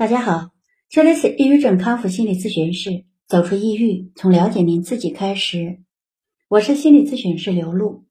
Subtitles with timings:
[0.00, 0.52] 大家好，
[0.88, 5.82] 这里是抑郁症康复心理咨询室，走出抑郁，从了解您自己开始。
[6.48, 8.06] 我是心理咨询师刘露，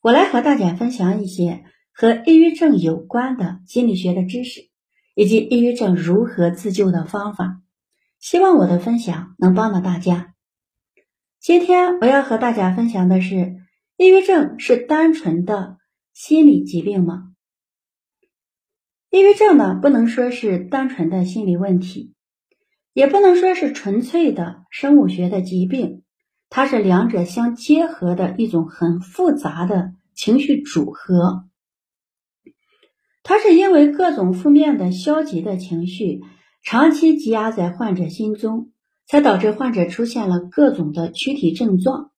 [0.00, 4.70] 我来和大家分享一些和抑郁症有关的心理学的知识，
[5.16, 7.62] 以及抑郁症如何自救的方法。
[8.20, 10.34] 希望我的分享能帮到大家。
[11.40, 13.56] 今天我要和大家分享的是，
[13.96, 15.78] 抑郁症是单纯的
[16.12, 17.33] 心理疾病吗？
[19.14, 22.14] 抑郁症呢，不能说是单纯的心理问题，
[22.92, 26.02] 也不能说是纯粹的生物学的疾病，
[26.50, 31.44] 它是两者相结合的一种很复杂的情绪组合。
[33.22, 36.20] 它是因为各种负面的消极的情绪
[36.64, 38.72] 长期积压在患者心中，
[39.06, 42.10] 才导致患者出现了各种的躯体症状，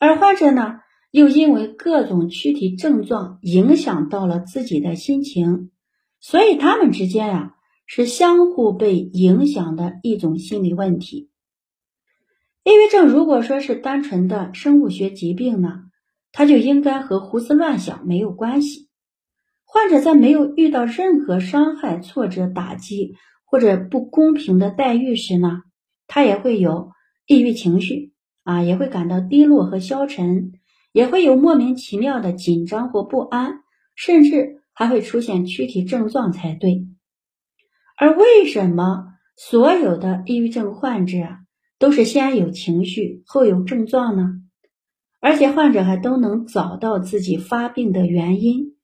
[0.00, 0.80] 而患者呢，
[1.12, 5.70] 又因为各种躯体症状影响到了自己的心情。
[6.20, 7.54] 所以他们之间呀
[7.86, 11.30] 是相互被影响的一种心理问题。
[12.64, 15.84] 抑郁症如果说是单纯的生物学疾病呢，
[16.32, 18.88] 它就应该和胡思乱想没有关系。
[19.64, 25.62] 患者在没有遇到任何伤害、挫折、打击或者不公平的待遇时呢，
[26.06, 26.90] 他也会有
[27.26, 30.52] 抑郁情绪啊，也会感到低落和消沉，
[30.92, 33.60] 也会有莫名其妙的紧张或不安，
[33.94, 34.56] 甚至。
[34.78, 36.86] 还会出现躯体症状才对，
[37.96, 41.18] 而为什么所有的抑郁症患者
[41.80, 44.40] 都是先有情绪后有症状呢？
[45.18, 48.76] 而且患者还都能找到自己发病的原因，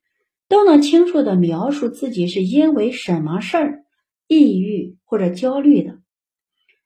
[0.48, 3.84] 都能清楚的描述自己是因为什么事儿
[4.26, 6.00] 抑郁或者焦虑的，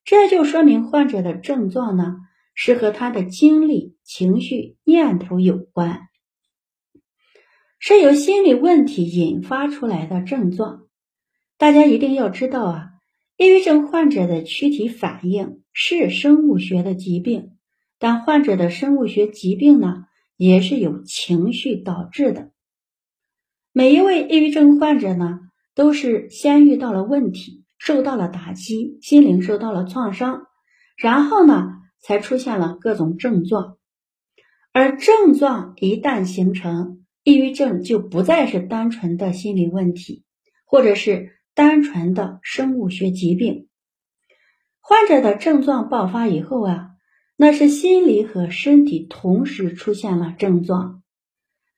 [0.05, 2.17] 这就说明患者的症状呢
[2.53, 6.00] 是和他的经历、情绪、念头有关。
[7.81, 10.89] 是由心理问题引发出来的症状，
[11.57, 12.89] 大家一定要知道啊！
[13.37, 17.53] 抑郁症患者的躯体反应是生物学的疾病，
[18.01, 20.06] 但患者的生物学疾病呢，
[20.37, 22.50] 也是由情绪导致的。
[23.72, 25.39] 每一位抑郁症患者呢，
[25.77, 30.49] 都是先遇到了问题，受到了打击，心灵受到了创伤，
[30.97, 33.77] 然后呢，才出现了各种症状，
[34.72, 40.25] 而症状一旦形成，抑郁症就不再是单纯的心理问题，
[40.65, 43.69] 或者是单纯的生物学疾病。
[44.81, 46.93] 患者的症状爆发以后啊，
[47.37, 51.03] 那是心理和身体同时出现了症状。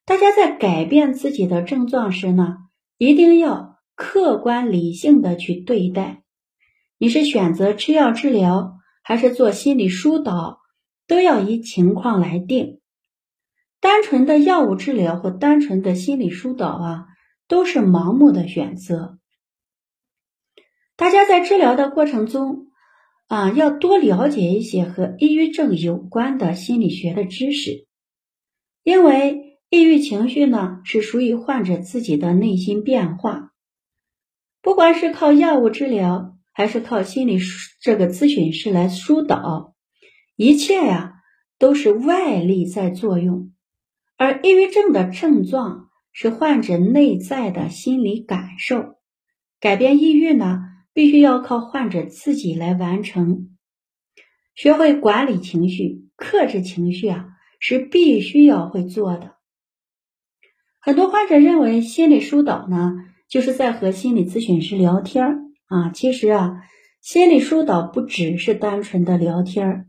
[0.04, 2.58] 大家在改变自己的症状时呢，
[2.96, 6.22] 一定要客观理性的去对待。
[6.96, 10.60] 你是选择吃药治疗，还是做心理疏导，
[11.08, 12.79] 都要依情况来定。
[13.80, 17.06] 单纯的药物治疗或单纯的心理疏导啊，
[17.48, 19.18] 都是盲目的选择。
[20.96, 22.66] 大家在治疗的过程中
[23.26, 27.86] 啊，要多了解一些和抑郁症有关的心理学的知识，
[28.82, 33.52] 因为抑郁情绪呢是属于患者自己的内心变化，
[34.60, 37.38] 不管是靠药物治疗，还是靠心理
[37.80, 39.74] 这个咨询师来疏导，
[40.36, 41.14] 一切呀
[41.58, 43.52] 都是外力在作用。
[44.20, 48.96] 而抑郁症的症状是患者内在的心理感受，
[49.58, 50.60] 改变抑郁呢，
[50.92, 53.56] 必须要靠患者自己来完成。
[54.54, 57.28] 学会管理情绪、克制情绪啊，
[57.60, 59.36] 是必须要会做的。
[60.80, 62.92] 很多患者认为心理疏导呢，
[63.26, 65.38] 就是在和心理咨询师聊天儿
[65.68, 66.60] 啊，其实啊，
[67.00, 69.86] 心理疏导不只是单纯的聊天儿。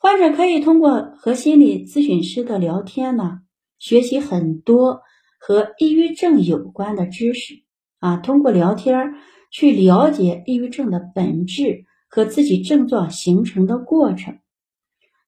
[0.00, 3.40] 患者可以通过和心理咨询师的聊天呢，
[3.80, 5.00] 学习很多
[5.40, 7.64] 和抑郁症有关的知识
[7.98, 8.16] 啊。
[8.16, 9.14] 通过聊天
[9.50, 14.38] 去了解抑郁症的本质和自己症状形成的过程。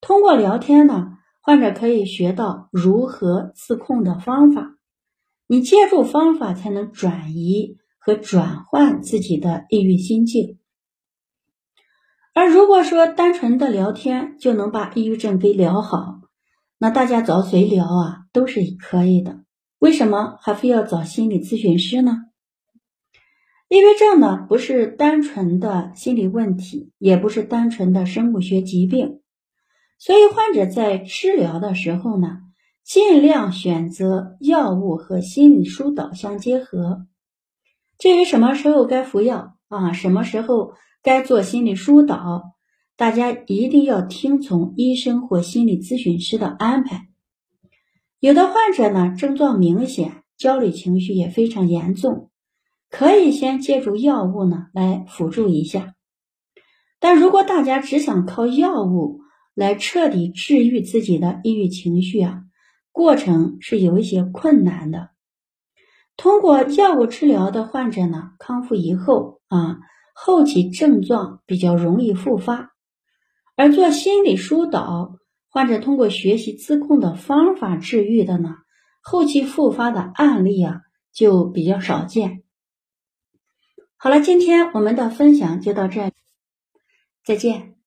[0.00, 4.76] 通过聊天呢，患者可以学到如何自控的方法。
[5.48, 10.60] 你借助方法才能转移和转换自己的抑郁心境。
[12.40, 16.20] 而如果说单纯的聊天就能把抑郁症给疗好，
[16.78, 19.44] 那大家找谁聊啊都是可以的。
[19.78, 22.16] 为什么还非要找心理咨询师呢？
[23.69, 29.20] 抑郁症呢不是单纯的心理问题，也不是单纯的生物学疾病，
[29.98, 32.38] 所以患者在治疗的时候呢，
[32.82, 37.06] 尽量选择药物和心理疏导相结合。
[37.98, 40.72] 至于什么时候该服药啊，什么时候？
[41.02, 42.55] 该做心理疏导，
[42.97, 47.08] 大家一定要听从医生或心理咨询师的安排。
[48.19, 52.31] 有的患者呢，症状明显，焦虑情绪也非常严重，
[52.91, 55.94] 可以先借助药物呢来辅助一下。
[56.99, 59.20] 但如果大家只想靠药物
[59.55, 62.43] 来彻底治愈自己的抑郁情绪啊，
[62.93, 65.08] 过程是有一些困难的。
[66.19, 69.79] 通过药物治疗的患者呢，康复以后啊，
[70.15, 72.71] 后期症状比较容易复发；
[73.57, 75.17] 而做心理疏导，
[75.49, 78.55] 患者通过学习自控的方法治愈的呢，
[79.03, 82.43] 后期复发的案例啊就比较少见。
[83.97, 86.12] 好了，今天我们的分享就到这里。
[87.25, 87.80] 再见。